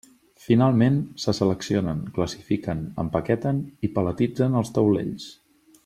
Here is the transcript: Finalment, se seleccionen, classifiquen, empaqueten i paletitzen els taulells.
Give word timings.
Finalment, 0.43 0.95
se 1.23 1.33
seleccionen, 1.39 1.99
classifiquen, 2.17 2.81
empaqueten 3.05 3.61
i 3.89 3.93
paletitzen 3.99 4.61
els 4.63 4.75
taulells. 4.81 5.31